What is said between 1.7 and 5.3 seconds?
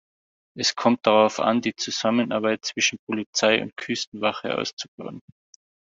Zusammenarbeit zwischen Polizei und Küstenwache auszubauen.